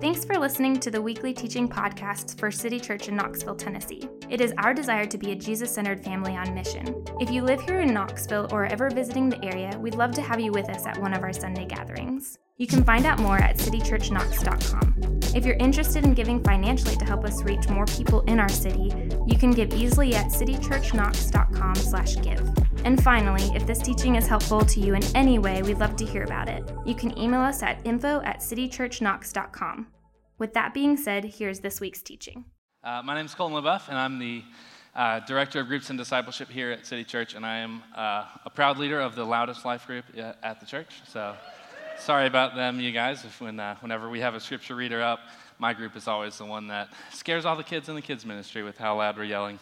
[0.00, 4.08] Thanks for listening to the weekly teaching podcasts for City Church in Knoxville, Tennessee.
[4.28, 7.04] It is our desire to be a Jesus centered family on mission.
[7.20, 10.22] If you live here in Knoxville or are ever visiting the area, we'd love to
[10.22, 12.38] have you with us at one of our Sunday gatherings.
[12.56, 15.18] You can find out more at citychurchknox.com.
[15.34, 18.92] If you're interested in giving financially to help us reach more people in our city,
[19.26, 22.52] you can give easily at citychurchknox.com/give.
[22.84, 26.06] And finally, if this teaching is helpful to you in any way, we'd love to
[26.06, 26.62] hear about it.
[26.86, 29.88] You can email us at info at citychurchknox.com.
[30.38, 32.44] With that being said, here's this week's teaching.
[32.84, 34.44] Uh, my name is Colton LeBoeuf, and I'm the
[34.94, 38.50] uh, Director of Groups and Discipleship here at City Church, and I am uh, a
[38.50, 41.02] proud leader of the Loudest Life group uh, at the church.
[41.08, 41.34] So,
[41.98, 43.24] sorry about them, you guys.
[43.38, 45.20] When, uh, whenever we have a scripture reader up,
[45.58, 48.62] my group is always the one that scares all the kids in the kids' ministry
[48.62, 49.58] with how loud we're yelling.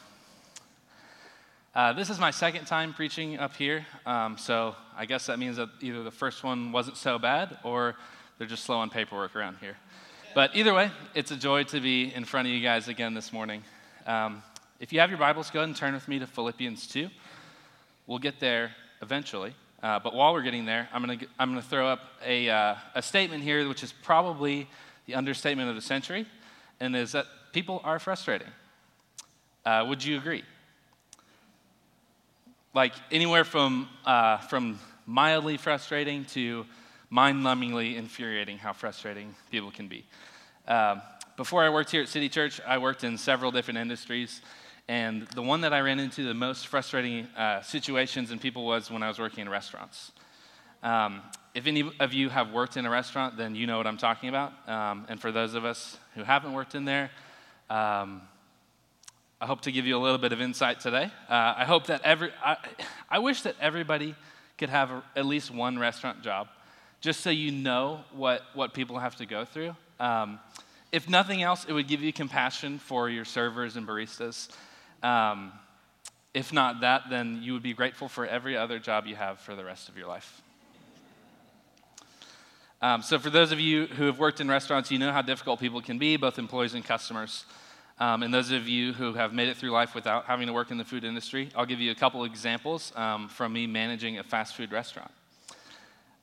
[1.75, 5.57] Uh, this is my second time preaching up here, um, so I guess that means
[5.57, 7.97] that either the first one wasn't so bad or
[8.39, 9.77] they're just slow on paperwork around here.
[10.35, 13.33] But either way, it's a joy to be in front of you guys again this
[13.33, 13.63] morning.
[14.07, 14.43] Um,
[14.81, 17.09] if you have your Bibles, go ahead and turn with me to Philippians 2.
[18.07, 19.55] We'll get there eventually.
[19.83, 22.75] Uh, but while we're getting there, I'm going to I'm gonna throw up a, uh,
[22.95, 24.69] a statement here, which is probably
[25.07, 26.27] the understatement of the century,
[26.79, 28.49] and is that people are frustrating.
[29.65, 30.45] Uh, would you agree?
[32.75, 36.65] like anywhere from, uh, from mildly frustrating to
[37.11, 40.05] mind numbingly infuriating how frustrating people can be.
[40.67, 41.03] Um,
[41.37, 44.41] before I worked here at City Church, I worked in several different industries.
[44.89, 48.91] And the one that I ran into the most frustrating uh, situations and people was
[48.91, 50.13] when I was working in restaurants.
[50.83, 51.23] Um,
[51.55, 54.29] if any of you have worked in a restaurant, then you know what I'm talking
[54.29, 54.53] about.
[54.69, 57.11] Um, and for those of us who haven't worked in there,
[57.71, 58.23] um,
[59.41, 61.11] I hope to give you a little bit of insight today.
[61.29, 62.57] Uh, I hope that every, I,
[63.11, 64.15] I wish that everybody
[64.57, 66.49] could have a, at least one restaurant job,
[67.01, 69.75] just so you know what, what people have to go through.
[69.99, 70.39] Um,
[70.91, 74.49] if nothing else, it would give you compassion for your servers and baristas.
[75.03, 75.53] Um,
[76.35, 79.55] if not that, then you would be grateful for every other job you have for
[79.55, 80.41] the rest of your life.
[82.81, 85.61] Um, so, for those of you who have worked in restaurants, you know how difficult
[85.61, 87.45] people can be, both employees and customers.
[88.01, 90.71] Um, and those of you who have made it through life without having to work
[90.71, 94.25] in the food industry, I'll give you a couple examples um, from me managing a
[94.25, 95.13] fast food restaurant.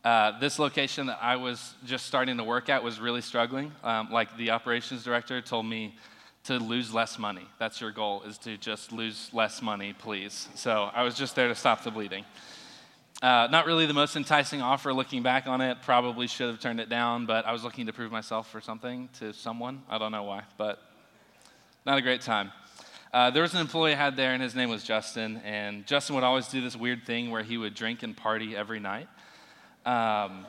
[0.04, 3.72] Uh, this location that I was just starting to work at was really struggling.
[3.84, 5.96] Um, like the operations director told me
[6.46, 7.48] to lose less money.
[7.60, 10.48] That's your goal, is to just lose less money, please.
[10.56, 12.26] So I was just there to stop the bleeding.
[13.22, 15.82] Uh, not really the most enticing offer looking back on it.
[15.82, 19.10] Probably should have turned it down, but I was looking to prove myself for something
[19.20, 19.84] to someone.
[19.90, 20.82] I don't know why, but
[21.86, 22.52] not a great time.
[23.12, 25.42] Uh, there was an employee I had there, and his name was Justin.
[25.44, 28.80] And Justin would always do this weird thing where he would drink and party every
[28.80, 29.08] night,
[29.86, 30.46] um,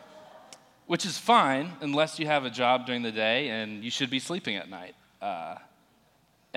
[0.86, 4.18] which is fine unless you have a job during the day and you should be
[4.20, 4.94] sleeping at night.
[5.20, 5.56] Uh,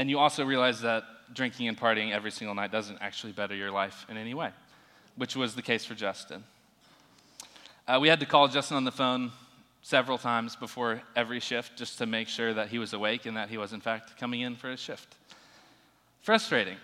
[0.04, 3.72] and you also realize that drinking and partying every single night doesn't actually better your
[3.72, 4.50] life in any way,
[5.16, 6.44] which was the case for Justin.
[7.88, 9.32] Uh, we had to call Justin on the phone
[9.82, 13.48] several times before every shift just to make sure that he was awake and that
[13.48, 15.16] he was, in fact, coming in for his shift.
[16.22, 16.76] Frustrating.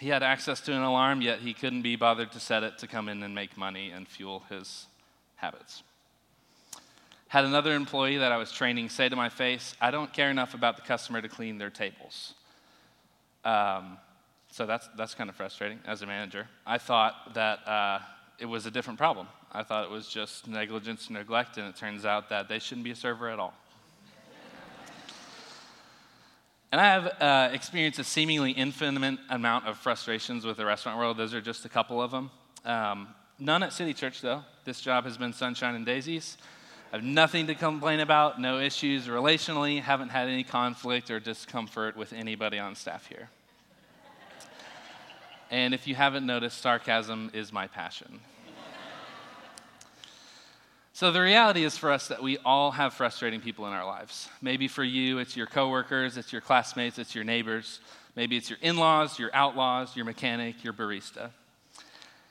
[0.00, 2.88] He had access to an alarm, yet he couldn't be bothered to set it to
[2.88, 4.86] come in and make money and fuel his
[5.36, 5.84] habits.
[7.28, 10.54] Had another employee that I was training say to my face, I don't care enough
[10.54, 12.34] about the customer to clean their tables.
[13.44, 13.98] Um,
[14.50, 16.46] so that's, that's kind of frustrating as a manager.
[16.66, 17.98] I thought that uh,
[18.38, 19.26] it was a different problem.
[19.52, 22.84] I thought it was just negligence and neglect, and it turns out that they shouldn't
[22.84, 23.54] be a server at all.
[26.72, 31.16] and I have uh, experienced a seemingly infinite amount of frustrations with the restaurant world.
[31.16, 32.30] Those are just a couple of them.
[32.64, 34.42] Um, none at City Church, though.
[34.64, 36.36] This job has been sunshine and daisies.
[36.94, 41.96] I have nothing to complain about, no issues relationally, haven't had any conflict or discomfort
[41.96, 43.30] with anybody on staff here.
[45.50, 48.20] And if you haven't noticed, sarcasm is my passion.
[50.92, 54.28] So the reality is for us that we all have frustrating people in our lives.
[54.40, 57.80] Maybe for you, it's your coworkers, it's your classmates, it's your neighbors.
[58.14, 61.30] Maybe it's your in laws, your outlaws, your mechanic, your barista.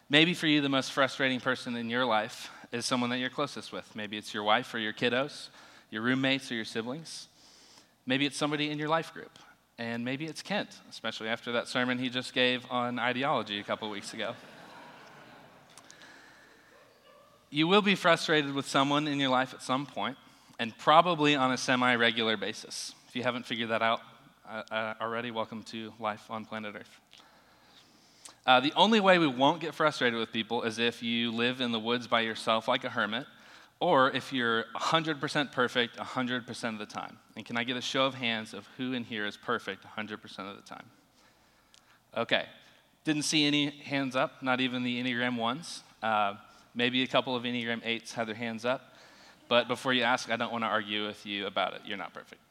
[0.09, 3.71] Maybe for you, the most frustrating person in your life is someone that you're closest
[3.71, 3.95] with.
[3.95, 5.49] Maybe it's your wife or your kiddos,
[5.91, 7.27] your roommates or your siblings.
[8.05, 9.37] Maybe it's somebody in your life group.
[9.77, 13.89] And maybe it's Kent, especially after that sermon he just gave on ideology a couple
[13.89, 14.33] weeks ago.
[17.49, 20.17] You will be frustrated with someone in your life at some point,
[20.57, 22.95] and probably on a semi regular basis.
[23.07, 24.01] If you haven't figured that out
[24.49, 27.02] uh, uh, already, welcome to life on planet Earth.
[28.45, 31.71] Uh, the only way we won't get frustrated with people is if you live in
[31.71, 33.25] the woods by yourself like a hermit,
[33.79, 37.17] or if you're 100% perfect 100% of the time.
[37.35, 40.39] And can I get a show of hands of who in here is perfect 100%
[40.39, 40.85] of the time?
[42.15, 42.45] Okay.
[43.03, 45.83] Didn't see any hands up, not even the Enneagram ones.
[46.01, 46.35] Uh,
[46.75, 48.93] maybe a couple of Enneagram 8s had their hands up.
[49.49, 51.81] But before you ask, I don't want to argue with you about it.
[51.85, 52.41] You're not perfect.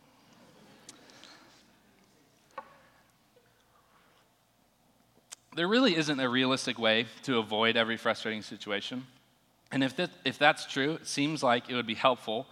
[5.54, 9.06] There really isn't a realistic way to avoid every frustrating situation.
[9.70, 12.46] And if, that, if that's true, it seems like it would be helpful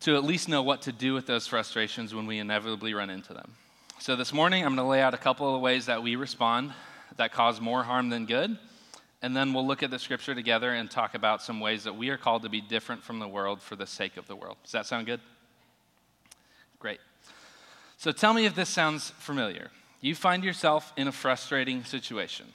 [0.00, 3.32] to at least know what to do with those frustrations when we inevitably run into
[3.32, 3.52] them.
[4.00, 6.72] So this morning, I'm going to lay out a couple of ways that we respond
[7.16, 8.58] that cause more harm than good.
[9.22, 12.10] And then we'll look at the scripture together and talk about some ways that we
[12.10, 14.56] are called to be different from the world for the sake of the world.
[14.64, 15.20] Does that sound good?
[16.78, 17.00] Great.
[17.96, 19.70] So tell me if this sounds familiar.
[20.04, 22.46] You find yourself in a frustrating situation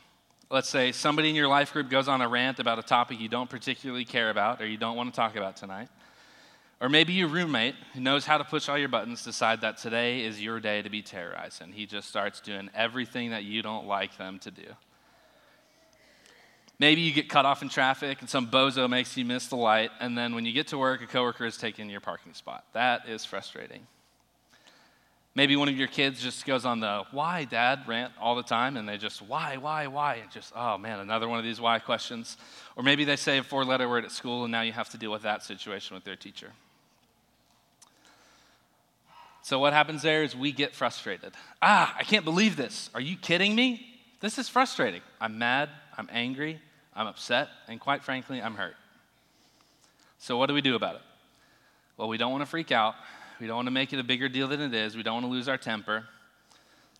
[0.49, 3.29] let's say somebody in your life group goes on a rant about a topic you
[3.29, 5.89] don't particularly care about or you don't want to talk about tonight.
[6.81, 10.23] Or maybe your roommate who knows how to push all your buttons decide that today
[10.23, 13.85] is your day to be terrorized and he just starts doing everything that you don't
[13.85, 14.65] like them to do.
[16.79, 19.91] Maybe you get cut off in traffic and some bozo makes you miss the light
[19.99, 22.63] and then when you get to work a coworker is taking your parking spot.
[22.73, 23.85] That is frustrating.
[25.35, 28.77] Maybe one of your kids just goes on the why, dad rant all the time,
[28.77, 31.79] and they just why, why, why, and just, oh man, another one of these why
[31.79, 32.35] questions.
[32.75, 34.97] Or maybe they say a four letter word at school, and now you have to
[34.97, 36.51] deal with that situation with their teacher.
[39.43, 41.33] So, what happens there is we get frustrated.
[41.61, 42.89] Ah, I can't believe this.
[42.93, 43.85] Are you kidding me?
[44.19, 45.01] This is frustrating.
[45.21, 46.59] I'm mad, I'm angry,
[46.93, 48.75] I'm upset, and quite frankly, I'm hurt.
[50.17, 51.01] So, what do we do about it?
[51.97, 52.95] Well, we don't want to freak out.
[53.39, 54.97] We don't want to make it a bigger deal than it is.
[54.97, 56.05] We don't want to lose our temper.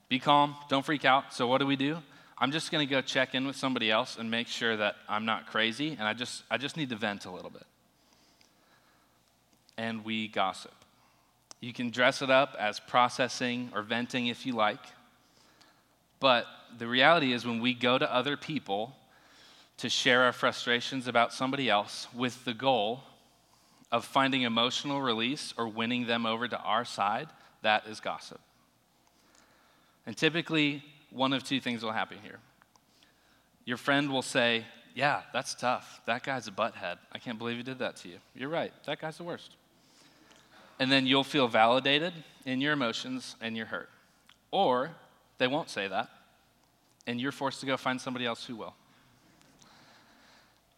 [0.07, 0.55] Be calm.
[0.69, 1.33] Don't freak out.
[1.33, 1.97] So, what do we do?
[2.37, 5.25] I'm just going to go check in with somebody else and make sure that I'm
[5.25, 7.65] not crazy, and I just, I just need to vent a little bit.
[9.77, 10.73] And we gossip.
[11.59, 14.79] You can dress it up as processing or venting if you like.
[16.21, 16.45] But
[16.77, 18.95] the reality is, when we go to other people
[19.77, 23.03] to share our frustrations about somebody else with the goal
[23.91, 27.27] of finding emotional release or winning them over to our side,
[27.61, 28.39] that is gossip.
[30.05, 32.39] And typically, one of two things will happen here.
[33.65, 34.65] Your friend will say,
[34.95, 36.01] Yeah, that's tough.
[36.05, 36.97] That guy's a butthead.
[37.11, 38.17] I can't believe he did that to you.
[38.35, 38.73] You're right.
[38.85, 39.55] That guy's the worst.
[40.79, 42.13] And then you'll feel validated
[42.45, 43.89] in your emotions and you're hurt.
[44.51, 44.91] Or
[45.37, 46.09] they won't say that,
[47.07, 48.75] and you're forced to go find somebody else who will.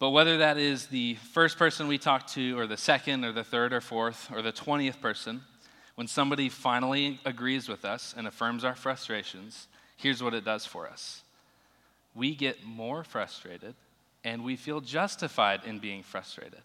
[0.02, 3.44] But whether that is the first person we talk to, or the second, or the
[3.44, 5.42] third, or fourth, or the 20th person,
[5.94, 10.88] when somebody finally agrees with us and affirms our frustrations, here's what it does for
[10.88, 11.22] us
[12.16, 13.76] we get more frustrated
[14.24, 16.62] and we feel justified in being frustrated.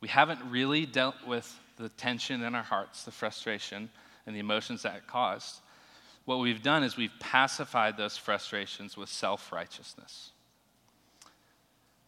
[0.00, 3.88] We haven't really dealt with the tension in our hearts, the frustration,
[4.26, 5.60] and the emotions that it caused.
[6.24, 10.32] What we've done is we've pacified those frustrations with self righteousness.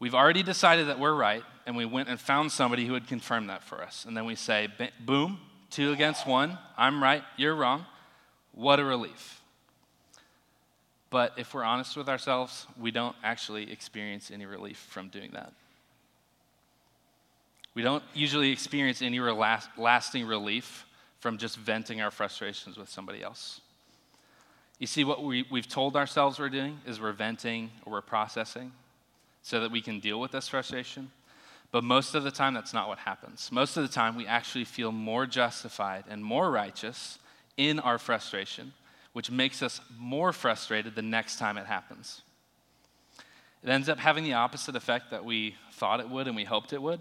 [0.02, 3.46] We've already decided that we're right, and we went and found somebody who would confirm
[3.46, 4.04] that for us.
[4.04, 4.66] And then we say,
[4.98, 5.38] boom,
[5.70, 6.58] two against one.
[6.76, 7.86] I'm right, you're wrong.
[8.50, 9.40] What a relief.
[11.08, 15.52] But if we're honest with ourselves, we don't actually experience any relief from doing that.
[17.76, 20.84] We don't usually experience any lasting relief
[21.20, 23.60] from just venting our frustrations with somebody else.
[24.80, 28.72] You see, what we, we've told ourselves we're doing is we're venting or we're processing
[29.42, 31.10] so that we can deal with this frustration.
[31.70, 33.50] But most of the time, that's not what happens.
[33.50, 37.18] Most of the time, we actually feel more justified and more righteous
[37.56, 38.72] in our frustration,
[39.12, 42.22] which makes us more frustrated the next time it happens.
[43.62, 46.72] It ends up having the opposite effect that we thought it would and we hoped
[46.72, 47.00] it would.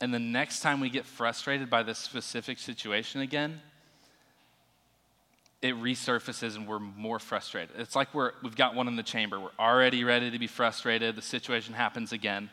[0.00, 3.60] And the next time we get frustrated by this specific situation again,
[5.62, 7.76] it resurfaces and we're more frustrated.
[7.78, 9.40] It's like we're, we've got one in the chamber.
[9.40, 11.16] We're already ready to be frustrated.
[11.16, 12.50] The situation happens again.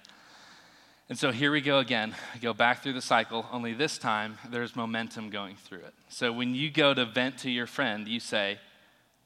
[1.10, 2.16] And so here we go again.
[2.42, 5.94] Go back through the cycle, only this time there's momentum going through it.
[6.08, 8.58] So when you go to vent to your friend, you say,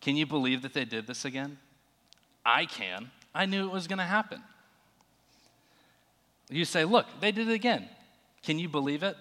[0.01, 1.59] Can you believe that they did this again?
[2.43, 3.11] I can.
[3.33, 4.41] I knew it was going to happen.
[6.49, 7.87] You say, Look, they did it again.
[8.41, 9.15] Can you believe it?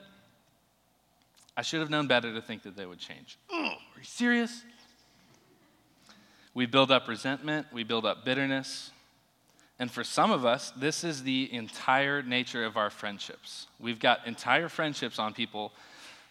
[1.57, 3.39] I should have known better to think that they would change.
[3.97, 4.63] Are you serious?
[6.55, 8.91] We build up resentment, we build up bitterness.
[9.79, 13.67] And for some of us, this is the entire nature of our friendships.
[13.79, 15.73] We've got entire friendships on people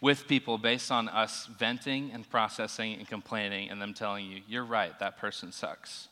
[0.01, 4.65] with people based on us venting and processing and complaining and them telling you, you're
[4.65, 6.07] right, that person sucks.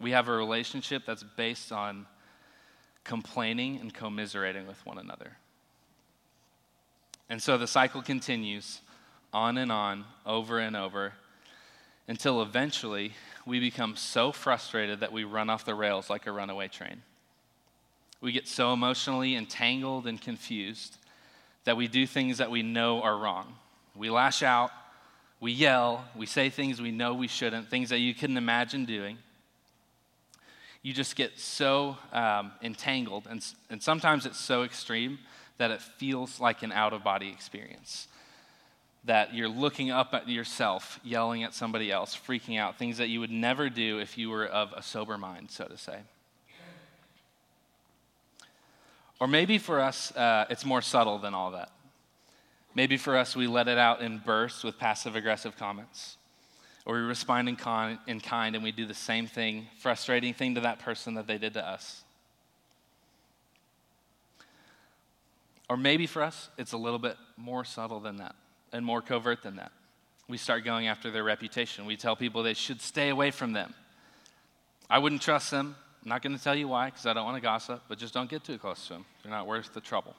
[0.00, 2.06] We have a relationship that's based on
[3.04, 5.38] complaining and commiserating with one another.
[7.30, 8.81] And so the cycle continues
[9.32, 11.14] on and on, over and over,
[12.06, 13.12] until eventually
[13.46, 17.02] we become so frustrated that we run off the rails like a runaway train.
[18.20, 20.96] We get so emotionally entangled and confused
[21.64, 23.54] that we do things that we know are wrong.
[23.96, 24.70] We lash out,
[25.40, 29.18] we yell, we say things we know we shouldn't, things that you couldn't imagine doing.
[30.82, 35.18] You just get so um, entangled, and, and sometimes it's so extreme
[35.58, 38.08] that it feels like an out of body experience
[39.04, 43.18] that you're looking up at yourself, yelling at somebody else, freaking out, things that you
[43.20, 45.98] would never do if you were of a sober mind, so to say.
[49.18, 51.70] Or maybe for us, uh, it's more subtle than all that.
[52.74, 56.16] Maybe for us, we let it out in bursts with passive aggressive comments.
[56.84, 60.54] Or we respond in, con- in kind and we do the same thing, frustrating thing
[60.56, 62.02] to that person that they did to us.
[65.68, 68.34] Or maybe for us, it's a little bit more subtle than that
[68.72, 69.72] and more covert than that.
[70.28, 71.84] We start going after their reputation.
[71.84, 73.74] We tell people they should stay away from them.
[74.88, 75.76] I wouldn't trust them.
[76.02, 78.14] I'm not going to tell you why because I don't want to gossip, but just
[78.14, 79.04] don't get too close to them.
[79.22, 80.14] They're not worth the trouble.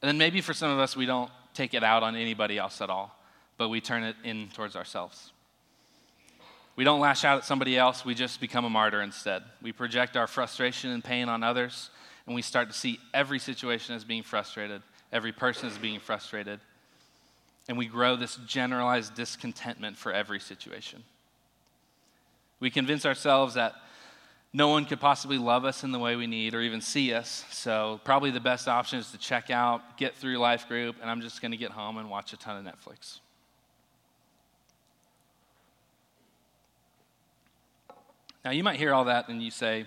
[0.00, 2.80] And then maybe for some of us, we don't take it out on anybody else
[2.80, 3.16] at all,
[3.58, 5.32] but we turn it in towards ourselves.
[6.74, 9.42] We don't lash out at somebody else, we just become a martyr instead.
[9.60, 11.90] We project our frustration and pain on others,
[12.26, 16.60] and we start to see every situation as being frustrated Every person is being frustrated.
[17.68, 21.04] And we grow this generalized discontentment for every situation.
[22.60, 23.74] We convince ourselves that
[24.52, 27.44] no one could possibly love us in the way we need or even see us.
[27.50, 31.22] So, probably the best option is to check out, get through life group, and I'm
[31.22, 33.20] just going to get home and watch a ton of Netflix.
[38.44, 39.86] Now, you might hear all that and you say,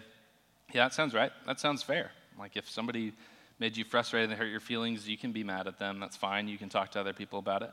[0.73, 1.31] Yeah, that sounds right.
[1.45, 2.11] That sounds fair.
[2.39, 3.13] Like, if somebody
[3.59, 5.99] made you frustrated and hurt your feelings, you can be mad at them.
[5.99, 6.47] That's fine.
[6.47, 7.71] You can talk to other people about it.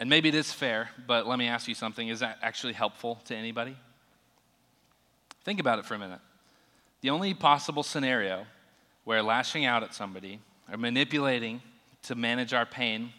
[0.00, 2.08] And maybe it is fair, but let me ask you something.
[2.08, 3.76] Is that actually helpful to anybody?
[5.44, 6.20] Think about it for a minute.
[7.02, 8.46] The only possible scenario
[9.04, 11.60] where lashing out at somebody or manipulating
[12.04, 13.12] to manage our pain,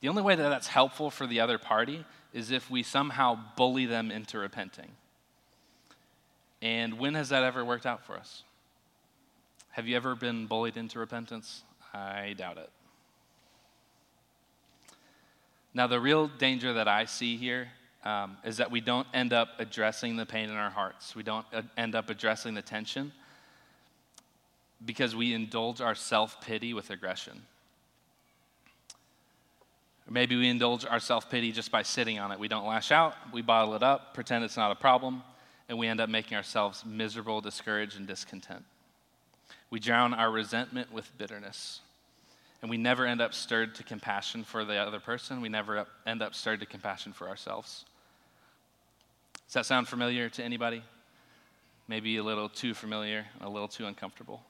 [0.00, 3.86] the only way that that's helpful for the other party is if we somehow bully
[3.86, 4.90] them into repenting.
[6.60, 8.42] And when has that ever worked out for us?
[9.78, 11.62] Have you ever been bullied into repentance?
[11.94, 12.68] I doubt it.
[15.72, 17.68] Now, the real danger that I see here
[18.02, 21.14] um, is that we don't end up addressing the pain in our hearts.
[21.14, 23.12] We don't uh, end up addressing the tension
[24.84, 27.40] because we indulge our self pity with aggression.
[30.08, 32.40] Or maybe we indulge our self pity just by sitting on it.
[32.40, 35.22] We don't lash out, we bottle it up, pretend it's not a problem,
[35.68, 38.64] and we end up making ourselves miserable, discouraged, and discontent.
[39.70, 41.80] We drown our resentment with bitterness.
[42.60, 45.40] And we never end up stirred to compassion for the other person.
[45.40, 47.84] We never end up stirred to compassion for ourselves.
[49.46, 50.82] Does that sound familiar to anybody?
[51.86, 54.42] Maybe a little too familiar, a little too uncomfortable.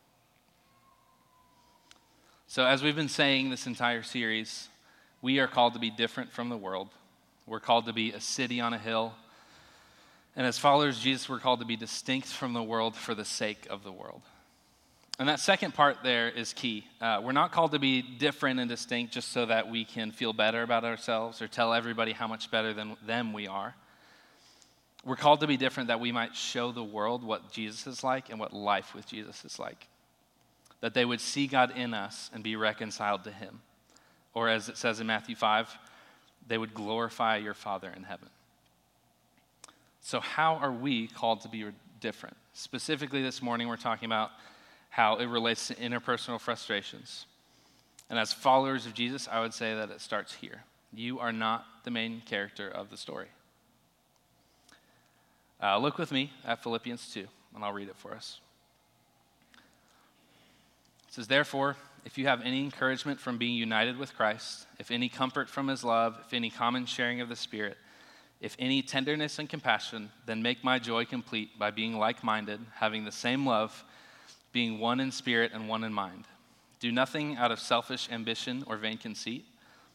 [2.46, 4.68] So, as we've been saying this entire series,
[5.20, 6.88] we are called to be different from the world.
[7.46, 9.12] We're called to be a city on a hill.
[10.34, 13.24] And as followers of Jesus, we're called to be distinct from the world for the
[13.24, 14.22] sake of the world.
[15.18, 16.86] And that second part there is key.
[17.00, 20.32] Uh, we're not called to be different and distinct just so that we can feel
[20.32, 23.74] better about ourselves or tell everybody how much better than them we are.
[25.04, 28.30] We're called to be different that we might show the world what Jesus is like
[28.30, 29.88] and what life with Jesus is like.
[30.80, 33.60] That they would see God in us and be reconciled to Him.
[34.34, 35.76] Or as it says in Matthew 5,
[36.46, 38.28] they would glorify your Father in heaven.
[40.00, 41.64] So, how are we called to be
[42.00, 42.36] different?
[42.52, 44.30] Specifically, this morning, we're talking about
[44.98, 47.26] how it relates to interpersonal frustrations.
[48.10, 50.64] And as followers of Jesus, I would say that it starts here.
[50.92, 53.28] You are not the main character of the story.
[55.62, 58.40] Uh, look with me at Philippians 2, and I'll read it for us.
[61.06, 65.08] It says, Therefore, if you have any encouragement from being united with Christ, if any
[65.08, 67.76] comfort from his love, if any common sharing of the Spirit,
[68.40, 73.04] if any tenderness and compassion, then make my joy complete by being like minded, having
[73.04, 73.84] the same love
[74.52, 76.24] being one in spirit and one in mind.
[76.80, 79.44] Do nothing out of selfish ambition or vain conceit.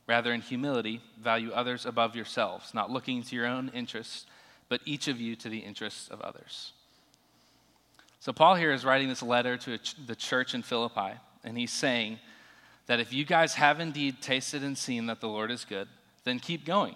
[0.07, 4.25] Rather, in humility, value others above yourselves, not looking to your own interests,
[4.67, 6.73] but each of you to the interests of others.
[8.19, 11.13] So, Paul here is writing this letter to the church in Philippi,
[11.45, 12.19] and he's saying
[12.87, 15.87] that if you guys have indeed tasted and seen that the Lord is good,
[16.25, 16.95] then keep going.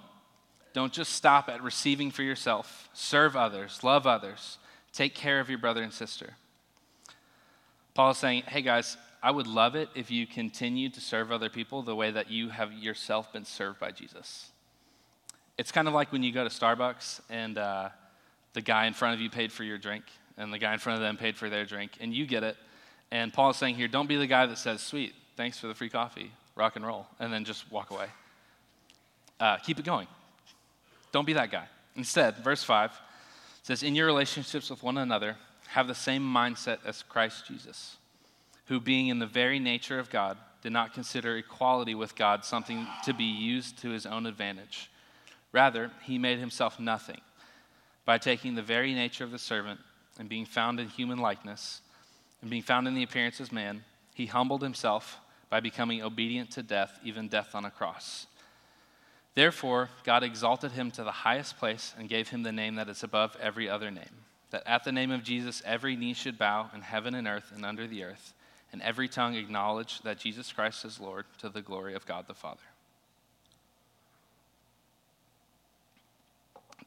[0.73, 4.57] Don't just stop at receiving for yourself, serve others, love others
[4.97, 6.33] Take care of your brother and sister.
[7.97, 11.49] Paul is saying, hey guys, I would love it if you continue to serve other
[11.49, 14.51] people the way that you have yourself been served by Jesus.
[15.57, 17.89] It's kind of like when you go to Starbucks and uh,
[18.53, 20.03] the guy in front of you paid for your drink,
[20.37, 22.55] and the guy in front of them paid for their drink, and you get it.
[23.09, 25.73] And Paul is saying here, don't be the guy that says, sweet, thanks for the
[25.73, 28.09] free coffee, rock and roll, and then just walk away.
[29.39, 30.05] Uh, keep it going.
[31.11, 31.65] Don't be that guy.
[31.95, 32.91] Instead, verse 5
[33.63, 35.35] says, In your relationships with one another,
[35.69, 37.97] have the same mindset as Christ Jesus,
[38.65, 42.87] who, being in the very nature of God, did not consider equality with God something
[43.05, 44.89] to be used to his own advantage.
[45.51, 47.21] Rather, he made himself nothing
[48.05, 49.79] by taking the very nature of the servant
[50.19, 51.81] and being found in human likeness
[52.41, 53.83] and being found in the appearance as man,
[54.13, 55.19] he humbled himself
[55.49, 58.27] by becoming obedient to death, even death on a cross.
[59.35, 63.03] Therefore, God exalted him to the highest place and gave him the name that is
[63.03, 66.81] above every other name, that at the name of Jesus every knee should bow in
[66.81, 68.33] heaven and earth and under the earth,
[68.71, 72.33] and every tongue acknowledge that Jesus Christ is Lord to the glory of God the
[72.33, 72.61] Father.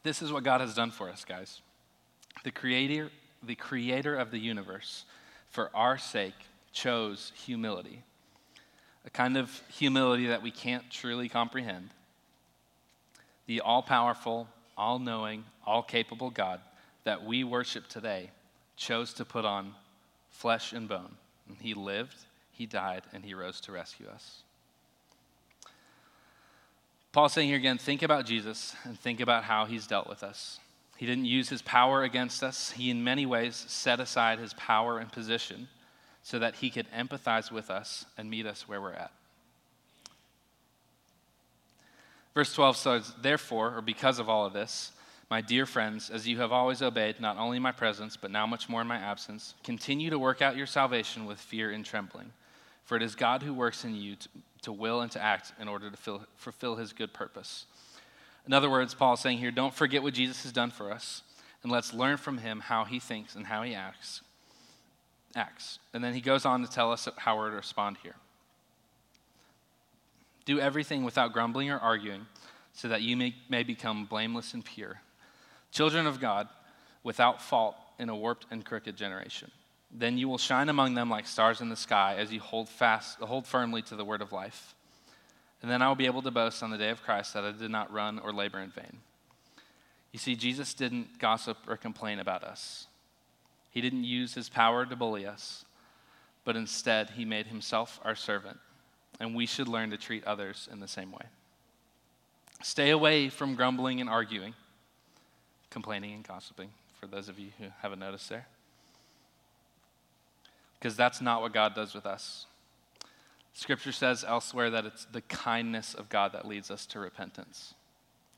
[0.03, 1.61] This is what God has done for us, guys.
[2.43, 3.11] The creator,
[3.43, 5.05] the creator of the universe,
[5.49, 6.33] for our sake,
[6.73, 8.03] chose humility.
[9.05, 11.89] A kind of humility that we can't truly comprehend
[13.47, 16.61] the all powerful, all knowing, all capable God
[17.03, 18.31] that we worship today
[18.75, 19.73] chose to put on
[20.29, 21.15] flesh and bone.
[21.47, 22.15] And he lived,
[22.51, 24.43] he died, and he rose to rescue us.
[27.11, 30.59] Paul's saying here again think about Jesus and think about how he's dealt with us.
[30.97, 34.99] He didn't use his power against us, he, in many ways, set aside his power
[34.99, 35.67] and position
[36.23, 39.11] so that he could empathize with us and meet us where we're at.
[42.33, 44.91] Verse 12 says, Therefore, or because of all of this,
[45.31, 48.45] my dear friends, as you have always obeyed, not only in my presence, but now
[48.45, 52.33] much more in my absence, continue to work out your salvation with fear and trembling.
[52.83, 54.29] For it is God who works in you to,
[54.63, 57.65] to will and to act in order to fill, fulfill his good purpose.
[58.45, 61.23] In other words, Paul is saying here, don't forget what Jesus has done for us,
[61.63, 64.19] and let's learn from him how he thinks and how he acts.
[65.33, 65.79] Acts.
[65.93, 68.15] And then he goes on to tell us how we're to respond here.
[70.43, 72.25] Do everything without grumbling or arguing,
[72.73, 74.99] so that you may, may become blameless and pure.
[75.71, 76.47] Children of God,
[77.03, 79.51] without fault in a warped and crooked generation.
[79.91, 83.19] Then you will shine among them like stars in the sky as you hold fast,
[83.19, 84.75] hold firmly to the word of life.
[85.61, 87.51] And then I will be able to boast on the day of Christ that I
[87.51, 88.99] did not run or labor in vain.
[90.11, 92.87] You see, Jesus didn't gossip or complain about us.
[93.69, 95.65] He didn't use his power to bully us,
[96.43, 98.59] but instead, he made himself our servant
[99.21, 101.25] and we should learn to treat others in the same way.
[102.63, 104.55] Stay away from grumbling and arguing,
[105.71, 108.45] complaining and gossiping, for those of you who haven't noticed there.
[110.77, 112.45] Because that's not what God does with us.
[113.53, 117.73] Scripture says elsewhere that it's the kindness of God that leads us to repentance.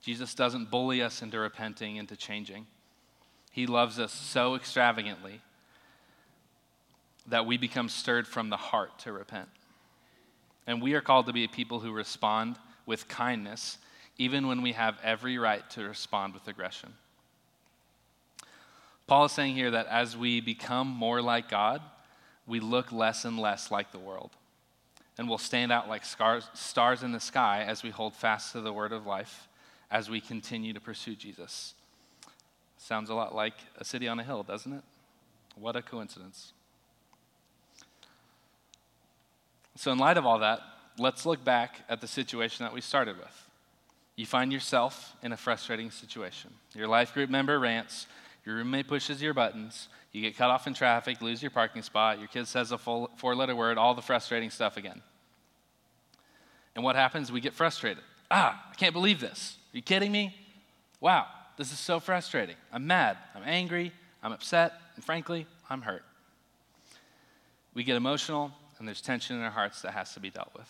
[0.01, 2.67] Jesus doesn't bully us into repenting, into changing.
[3.51, 5.41] He loves us so extravagantly
[7.27, 9.47] that we become stirred from the heart to repent.
[10.67, 13.77] And we are called to be a people who respond with kindness,
[14.17, 16.93] even when we have every right to respond with aggression.
[19.07, 21.81] Paul is saying here that as we become more like God,
[22.47, 24.31] we look less and less like the world.
[25.17, 28.61] And we'll stand out like scars, stars in the sky as we hold fast to
[28.61, 29.47] the word of life,
[29.91, 31.75] as we continue to pursue Jesus.
[32.77, 34.83] Sounds a lot like a city on a hill, doesn't it?
[35.55, 36.53] What a coincidence.
[39.75, 40.59] So, in light of all that,
[40.97, 43.49] let's look back at the situation that we started with.
[44.15, 46.51] You find yourself in a frustrating situation.
[46.75, 48.07] Your life group member rants,
[48.45, 52.19] your roommate pushes your buttons, you get cut off in traffic, lose your parking spot,
[52.19, 55.01] your kid says a four letter word, all the frustrating stuff again.
[56.75, 57.31] And what happens?
[57.31, 58.03] We get frustrated.
[58.29, 59.57] Ah, I can't believe this.
[59.73, 60.35] Are you kidding me?
[60.99, 61.27] Wow,
[61.57, 62.55] this is so frustrating.
[62.71, 66.03] I'm mad, I'm angry, I'm upset, and frankly, I'm hurt.
[67.73, 70.69] We get emotional, and there's tension in our hearts that has to be dealt with.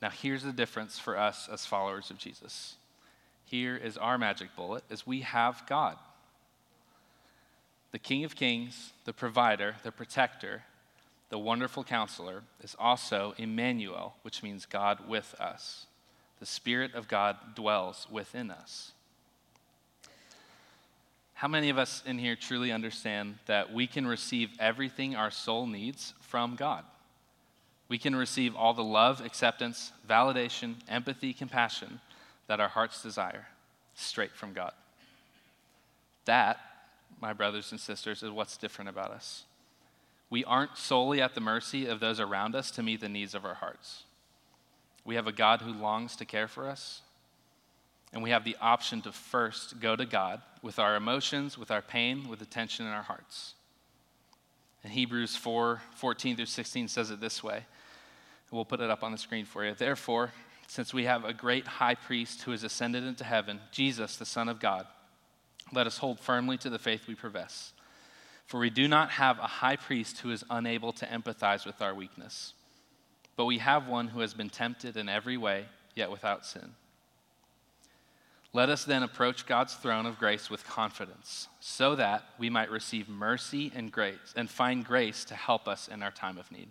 [0.00, 2.76] Now, here's the difference for us as followers of Jesus.
[3.50, 5.96] Here is our magic bullet is we have God.
[7.92, 10.64] The King of Kings, the provider, the protector,
[11.30, 15.86] the wonderful counselor is also Emmanuel, which means God with us.
[16.40, 18.92] The Spirit of God dwells within us.
[21.32, 25.66] How many of us in here truly understand that we can receive everything our soul
[25.66, 26.84] needs from God?
[27.88, 32.00] We can receive all the love, acceptance, validation, empathy, compassion
[32.48, 33.46] that our hearts desire
[33.94, 34.72] straight from God.
[36.24, 36.58] That,
[37.20, 39.44] my brothers and sisters, is what's different about us.
[40.30, 43.44] We aren't solely at the mercy of those around us to meet the needs of
[43.44, 44.04] our hearts.
[45.04, 47.02] We have a God who longs to care for us,
[48.12, 51.80] and we have the option to first go to God with our emotions, with our
[51.80, 53.54] pain, with the tension in our hearts.
[54.84, 57.64] And Hebrews 4 14 through 16 says it this way.
[58.50, 59.74] We'll put it up on the screen for you.
[59.74, 60.32] Therefore,
[60.68, 64.48] since we have a great high priest who has ascended into heaven, Jesus, the Son
[64.48, 64.86] of God,
[65.72, 67.72] let us hold firmly to the faith we profess.
[68.46, 71.94] For we do not have a high priest who is unable to empathize with our
[71.94, 72.54] weakness,
[73.34, 76.74] but we have one who has been tempted in every way, yet without sin.
[78.52, 83.08] Let us then approach God's throne of grace with confidence, so that we might receive
[83.08, 86.70] mercy and grace and find grace to help us in our time of need.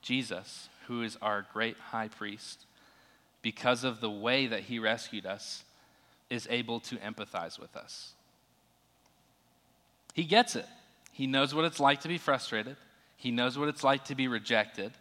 [0.00, 2.64] Jesus, who is our great high priest,
[3.42, 5.64] because of the way that he rescued us,
[6.28, 8.12] is able to empathize with us.
[10.14, 10.66] He gets it.
[11.12, 12.76] He knows what it's like to be frustrated.
[13.16, 14.92] He knows what it's like to be rejected,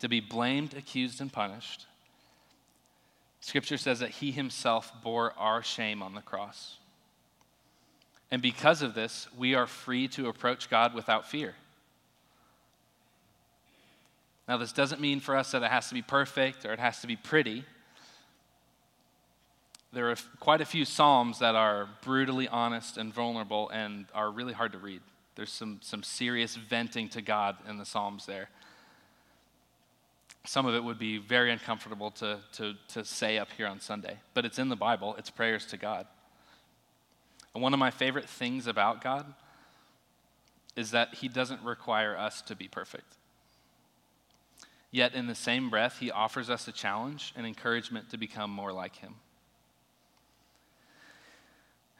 [0.00, 1.86] to be blamed, accused, and punished.
[3.40, 6.78] Scripture says that he himself bore our shame on the cross.
[8.30, 11.54] And because of this, we are free to approach God without fear.
[14.46, 17.00] Now, this doesn't mean for us that it has to be perfect or it has
[17.00, 17.64] to be pretty.
[19.92, 24.52] There are quite a few Psalms that are brutally honest and vulnerable and are really
[24.52, 25.00] hard to read.
[25.36, 28.50] There's some, some serious venting to God in the Psalms there.
[30.46, 34.18] Some of it would be very uncomfortable to, to, to say up here on Sunday,
[34.34, 36.06] but it's in the Bible, it's prayers to God.
[37.54, 39.32] And one of my favorite things about God
[40.76, 43.16] is that He doesn't require us to be perfect.
[44.94, 48.72] Yet, in the same breath, He offers us a challenge and encouragement to become more
[48.72, 49.16] like Him.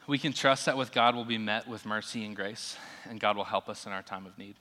[0.07, 2.76] We can trust that with God we'll be met with mercy and grace,
[3.11, 4.54] and God will help us in our time of need.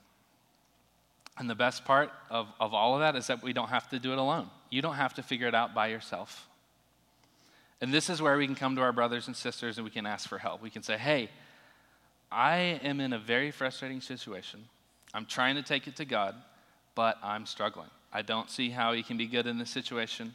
[1.38, 4.00] And the best part of, of all of that is that we don't have to
[4.00, 4.50] do it alone.
[4.68, 6.48] You don't have to figure it out by yourself.
[7.80, 10.06] And this is where we can come to our brothers and sisters and we can
[10.06, 10.60] ask for help.
[10.60, 11.30] We can say, hey,
[12.32, 14.64] I am in a very frustrating situation.
[15.12, 16.34] I'm trying to take it to God,
[16.96, 17.90] but I'm struggling.
[18.14, 20.34] I don't see how He can be good in this situation.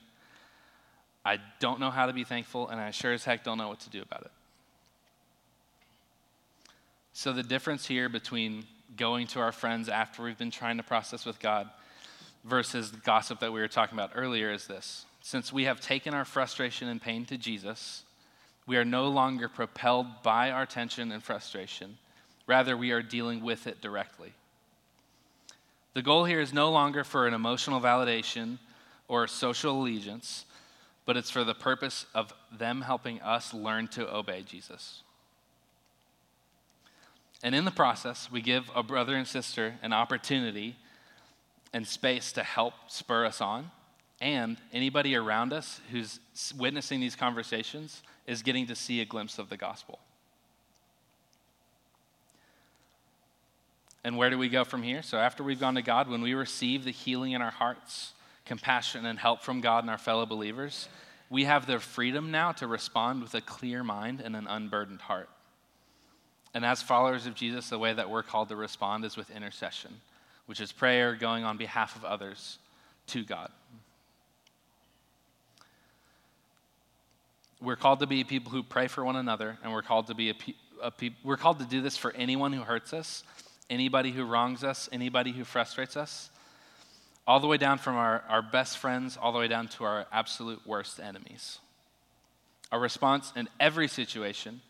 [1.25, 3.79] I don't know how to be thankful, and I sure as heck don't know what
[3.81, 4.31] to do about it.
[7.13, 8.65] So, the difference here between
[8.97, 11.69] going to our friends after we've been trying to process with God
[12.43, 15.05] versus the gossip that we were talking about earlier is this.
[15.21, 18.03] Since we have taken our frustration and pain to Jesus,
[18.65, 21.97] we are no longer propelled by our tension and frustration.
[22.47, 24.33] Rather, we are dealing with it directly.
[25.99, 28.57] The goal here is no longer for an emotional validation
[29.09, 30.45] or social allegiance,
[31.05, 35.03] but it's for the purpose of them helping us learn to obey Jesus.
[37.43, 40.77] And in the process, we give a brother and sister an opportunity
[41.73, 43.69] and space to help spur us on.
[44.21, 46.21] And anybody around us who's
[46.57, 49.99] witnessing these conversations is getting to see a glimpse of the gospel.
[54.03, 55.01] And where do we go from here?
[55.01, 58.13] So, after we've gone to God, when we receive the healing in our hearts,
[58.45, 60.87] compassion, and help from God and our fellow believers,
[61.29, 65.29] we have the freedom now to respond with a clear mind and an unburdened heart.
[66.53, 70.01] And as followers of Jesus, the way that we're called to respond is with intercession,
[70.47, 72.57] which is prayer going on behalf of others
[73.07, 73.51] to God.
[77.61, 80.29] We're called to be people who pray for one another, and we're called to be
[80.29, 80.35] a,
[80.81, 83.23] a pe- we're called to do this for anyone who hurts us,
[83.69, 86.29] anybody who wrongs us, anybody who frustrates us,
[87.27, 90.07] all the way down from our, our best friends, all the way down to our
[90.11, 91.59] absolute worst enemies.
[92.71, 94.61] Our response in every situation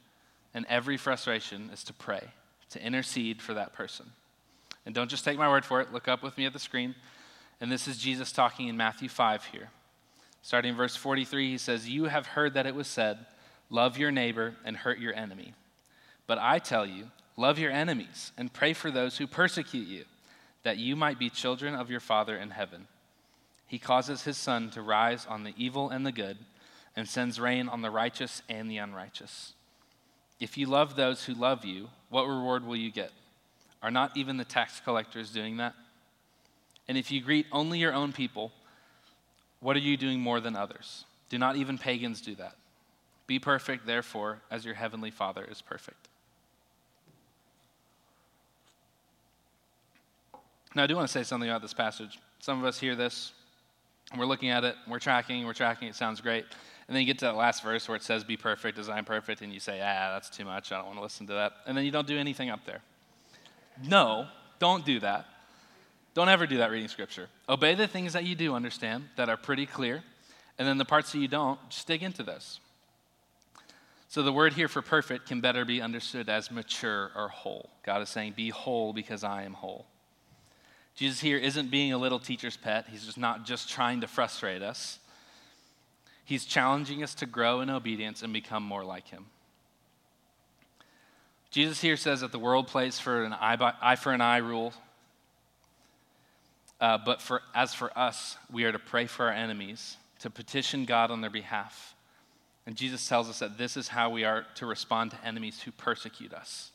[0.54, 2.24] and every frustration is to pray,
[2.72, 4.08] to intercede for that person.
[4.86, 6.96] And don't just take my word for it, look up with me at the screen.
[7.62, 9.70] And this is Jesus talking in Matthew 5 here.
[10.42, 13.26] Starting in verse 43, he says, You have heard that it was said,
[13.70, 15.54] Love your neighbor and hurt your enemy.
[16.26, 20.04] But I tell you, love your enemies and pray for those who persecute you,
[20.64, 22.88] that you might be children of your Father in heaven.
[23.66, 26.38] He causes his sun to rise on the evil and the good,
[26.96, 29.54] and sends rain on the righteous and the unrighteous.
[30.42, 33.12] If you love those who love you, what reward will you get?
[33.82, 35.76] Are not even the tax collectors doing that?
[36.90, 38.52] And if you greet only your own people,
[39.62, 41.06] what are you doing more than others?
[41.30, 42.56] Do not even pagans do that.
[43.28, 46.09] Be perfect, therefore, as your heavenly Father is perfect.
[50.76, 52.20] Now, I do want to say something about this passage.
[52.40, 53.34] Some of us hear this,
[54.12, 56.46] and we're looking at it, we're tracking, we're tracking, it sounds great.
[56.88, 59.42] And then you get to that last verse where it says, Be perfect I'm perfect,
[59.42, 60.72] and you say, Ah, that's too much.
[60.72, 61.54] I don't want to listen to that.
[61.68, 62.82] And then you don't do anything up there.
[63.88, 64.28] No,
[64.60, 65.26] don't do that.
[66.16, 67.30] Don't ever do that reading scripture.
[67.48, 70.04] Obey the things that you do understand that are pretty clear,
[70.58, 72.60] and then the parts that you don't, just dig into those.
[74.08, 77.70] So the word here for perfect can better be understood as mature or whole.
[77.86, 79.86] God is saying, Be whole because I am whole.
[80.96, 82.88] Jesus here isn't being a little teacher's pet.
[82.92, 85.00] He's just not just trying to frustrate us.
[86.26, 89.26] He's challenging us to grow in obedience and become more like him.
[91.52, 94.38] Jesus here says that the world plays for an eye, by, eye for an eye
[94.38, 94.74] rule.
[96.80, 100.86] Uh, but for, as for us, we are to pray for our enemies, to petition
[100.86, 101.96] God on their behalf.
[102.66, 105.72] And Jesus tells us that this is how we are to respond to enemies who
[105.72, 106.72] persecute us.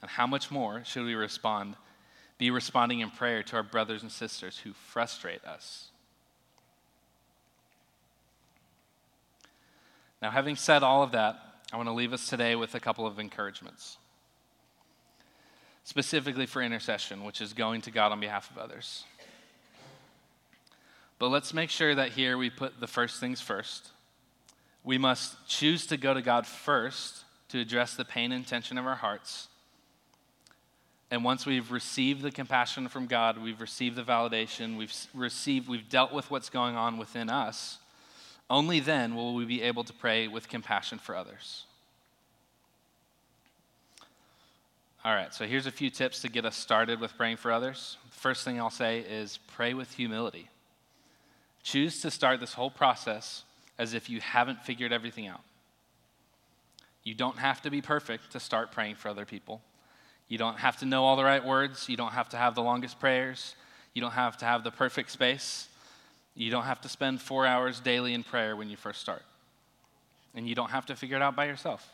[0.00, 1.74] And how much more should we respond,
[2.38, 5.88] be responding in prayer to our brothers and sisters who frustrate us?
[10.22, 11.36] Now, having said all of that,
[11.72, 13.98] I want to leave us today with a couple of encouragements,
[15.84, 19.04] specifically for intercession, which is going to God on behalf of others.
[21.18, 23.90] But let's make sure that here we put the first things first.
[24.84, 28.86] We must choose to go to God first to address the pain and tension of
[28.86, 29.48] our hearts.
[31.10, 35.88] And once we've received the compassion from God, we've received the validation, we've received, we've
[35.88, 37.78] dealt with what's going on within us,
[38.50, 41.64] only then will we be able to pray with compassion for others.
[45.04, 47.96] All right, so here's a few tips to get us started with praying for others.
[48.10, 50.48] The first thing I'll say is pray with humility.
[51.62, 53.44] Choose to start this whole process
[53.78, 55.40] as if you haven't figured everything out.
[57.04, 59.62] You don't have to be perfect to start praying for other people.
[60.28, 61.88] You don't have to know all the right words.
[61.88, 63.56] You don't have to have the longest prayers.
[63.94, 65.68] You don't have to have the perfect space.
[66.34, 69.22] You don't have to spend four hours daily in prayer when you first start.
[70.34, 71.88] And you don't have to figure it out by yourself.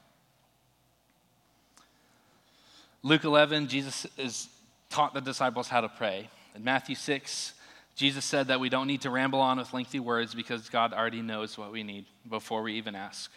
[3.03, 4.49] Luke 11, Jesus is
[4.90, 6.29] taught the disciples how to pray.
[6.55, 7.55] In Matthew 6,
[7.94, 11.23] Jesus said that we don't need to ramble on with lengthy words because God already
[11.23, 13.31] knows what we need before we even ask.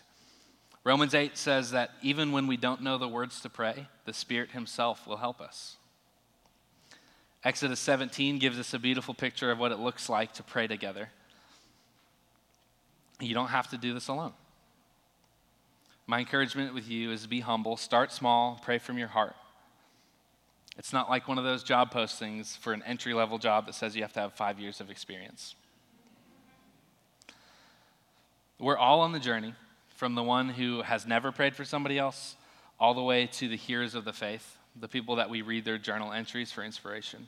[0.83, 4.51] Romans 8 says that even when we don't know the words to pray, the Spirit
[4.51, 5.77] Himself will help us.
[7.43, 11.09] Exodus 17 gives us a beautiful picture of what it looks like to pray together.
[13.19, 14.33] You don't have to do this alone.
[16.05, 19.35] My encouragement with you is be humble, start small, pray from your heart.
[20.77, 23.95] It's not like one of those job postings for an entry level job that says
[23.95, 25.55] you have to have five years of experience.
[28.59, 29.53] We're all on the journey
[29.97, 32.35] from the one who has never prayed for somebody else
[32.79, 35.79] all the way to the hearers of the faith, the people that we read their
[35.79, 37.27] journal entries for inspiration.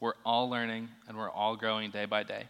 [0.00, 2.44] We're all learning and we're all growing day by day.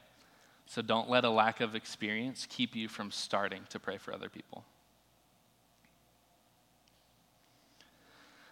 [0.67, 4.29] So don't let a lack of experience keep you from starting to pray for other
[4.29, 4.65] people.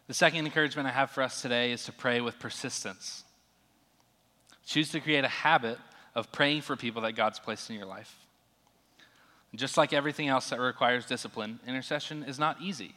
[0.08, 3.22] The second encouragement I have for us today is to pray with persistence.
[4.66, 5.78] Choose to create a habit
[6.16, 8.12] of praying for people that God's placed in your life.
[9.54, 12.94] Just like everything else that requires discipline, intercession is not easy.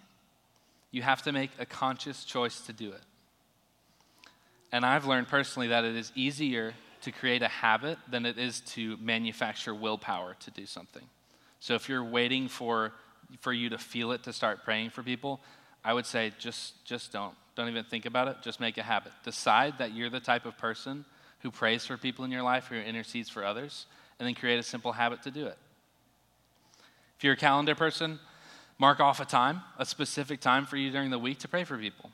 [0.91, 3.01] You have to make a conscious choice to do it.
[4.71, 8.61] And I've learned personally that it is easier to create a habit than it is
[8.61, 11.03] to manufacture willpower to do something.
[11.59, 12.93] So if you're waiting for,
[13.39, 15.41] for you to feel it to start praying for people,
[15.83, 17.35] I would say just, just don't.
[17.55, 18.37] Don't even think about it.
[18.41, 19.11] Just make a habit.
[19.23, 21.05] Decide that you're the type of person
[21.41, 23.85] who prays for people in your life, who intercedes for others,
[24.17, 25.57] and then create a simple habit to do it.
[27.23, 28.19] If you're a calendar person,
[28.77, 31.77] mark off a time, a specific time for you during the week to pray for
[31.77, 32.11] people.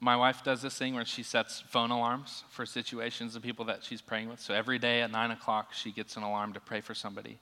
[0.00, 3.82] My wife does this thing where she sets phone alarms for situations of people that
[3.82, 4.40] she's praying with.
[4.40, 7.38] So every day at 9 o'clock, she gets an alarm to pray for somebody.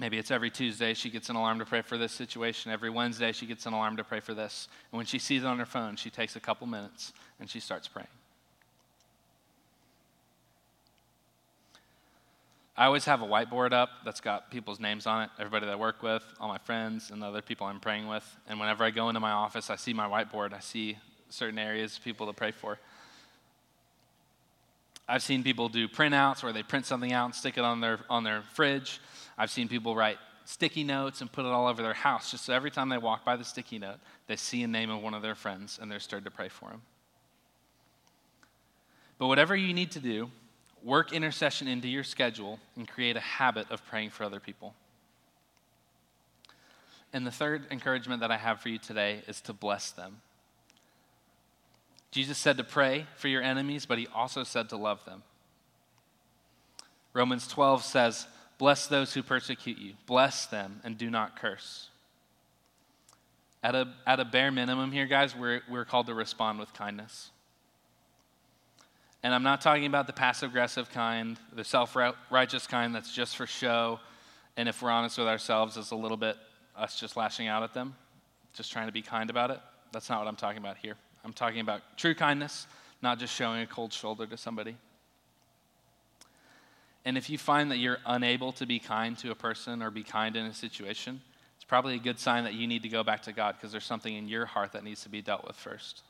[0.00, 2.72] Maybe it's every Tuesday she gets an alarm to pray for this situation.
[2.72, 4.66] Every Wednesday she gets an alarm to pray for this.
[4.90, 7.60] And when she sees it on her phone, she takes a couple minutes and she
[7.60, 8.08] starts praying.
[12.80, 15.76] I always have a whiteboard up that's got people's names on it, everybody that I
[15.76, 18.24] work with, all my friends, and the other people I'm praying with.
[18.48, 20.96] And whenever I go into my office, I see my whiteboard, I see
[21.28, 22.78] certain areas, people to pray for.
[25.06, 27.98] I've seen people do printouts where they print something out and stick it on their,
[28.08, 28.98] on their fridge.
[29.36, 30.16] I've seen people write
[30.46, 33.26] sticky notes and put it all over their house just so every time they walk
[33.26, 36.00] by the sticky note, they see a name of one of their friends and they're
[36.00, 36.80] stirred to pray for them.
[39.18, 40.30] But whatever you need to do,
[40.82, 44.74] work intercession into your schedule and create a habit of praying for other people.
[47.12, 50.22] And the third encouragement that I have for you today is to bless them.
[52.10, 55.22] Jesus said to pray for your enemies, but he also said to love them.
[57.12, 58.26] Romans 12 says,
[58.58, 61.88] Bless those who persecute you, bless them, and do not curse.
[63.62, 67.30] At a, at a bare minimum here, guys, we're, we're called to respond with kindness.
[69.22, 71.96] And I'm not talking about the passive aggressive kind, the self
[72.30, 74.00] righteous kind that's just for show.
[74.56, 76.36] And if we're honest with ourselves, it's a little bit
[76.76, 77.94] us just lashing out at them,
[78.54, 79.60] just trying to be kind about it.
[79.92, 80.94] That's not what I'm talking about here.
[81.24, 82.66] I'm talking about true kindness,
[83.02, 84.76] not just showing a cold shoulder to somebody.
[87.04, 90.02] And if you find that you're unable to be kind to a person or be
[90.02, 91.20] kind in a situation,
[91.56, 93.84] it's probably a good sign that you need to go back to God because there's
[93.84, 96.02] something in your heart that needs to be dealt with first.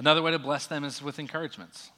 [0.00, 1.90] Another way to bless them is with encouragements.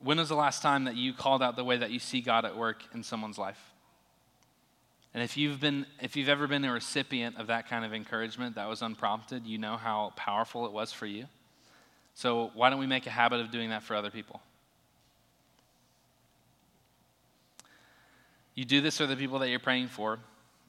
[0.00, 2.46] When was the last time that you called out the way that you see God
[2.46, 3.60] at work in someone's life?
[5.12, 8.54] And if you've been if you've ever been a recipient of that kind of encouragement
[8.54, 11.26] that was unprompted, you know how powerful it was for you.
[12.14, 14.40] So why don't we make a habit of doing that for other people?
[18.54, 20.20] You do this for the people that you're praying for,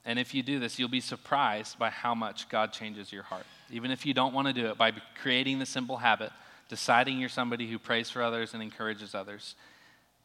[0.07, 3.45] and if you do this, you'll be surprised by how much God changes your heart
[3.69, 4.91] even if you don't want to do it, by
[5.21, 6.31] creating the simple habit,
[6.69, 9.55] deciding you're somebody who prays for others and encourages others,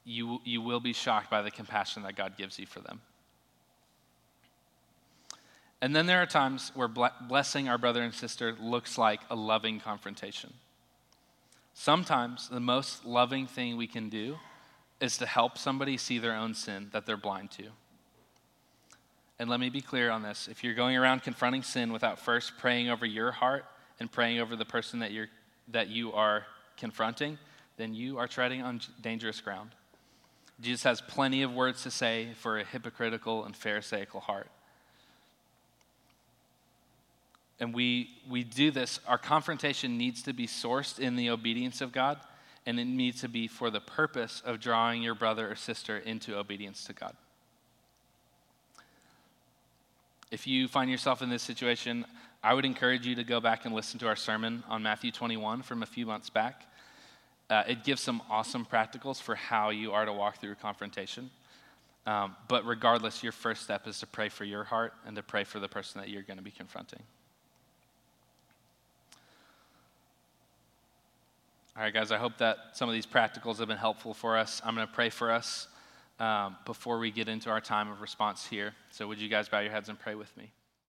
[0.04, 3.00] you, you will be shocked by the compassion that God gives you for them.
[5.80, 9.80] And then there are times where blessing our brother and sister looks like a loving
[9.80, 10.52] confrontation.
[11.74, 14.36] Sometimes the most loving thing we can do
[15.00, 17.64] is to help somebody see their own sin that they're blind to.
[19.42, 20.46] And let me be clear on this.
[20.46, 23.64] If you're going around confronting sin without first praying over your heart
[23.98, 25.26] and praying over the person that, you're,
[25.66, 27.38] that you are confronting,
[27.76, 29.70] then you are treading on dangerous ground.
[30.60, 34.46] Jesus has plenty of words to say for a hypocritical and pharisaical heart.
[37.58, 41.90] And we, we do this, our confrontation needs to be sourced in the obedience of
[41.90, 42.20] God,
[42.64, 46.38] and it needs to be for the purpose of drawing your brother or sister into
[46.38, 47.16] obedience to God.
[50.32, 52.06] If you find yourself in this situation,
[52.42, 55.60] I would encourage you to go back and listen to our sermon on Matthew 21
[55.60, 56.62] from a few months back.
[57.50, 61.28] Uh, it gives some awesome practicals for how you are to walk through confrontation.
[62.06, 65.44] Um, but regardless, your first step is to pray for your heart and to pray
[65.44, 67.02] for the person that you're going to be confronting.
[71.76, 74.62] All right, guys, I hope that some of these practicals have been helpful for us.
[74.64, 75.68] I'm going to pray for us
[76.18, 78.74] um, before we get into our time of response here.
[78.90, 80.52] So, would you guys bow your heads and pray with me?